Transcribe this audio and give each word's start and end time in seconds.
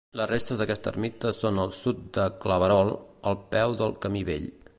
Les 0.19 0.27
restes 0.29 0.61
d'aquesta 0.61 0.89
ermita 0.93 1.33
són 1.39 1.61
al 1.65 1.75
sud 1.81 2.01
de 2.17 2.25
Claverol, 2.47 2.93
al 3.33 3.41
peu 3.53 3.79
del 3.85 3.99
Camí 4.07 4.25
Vell. 4.33 4.51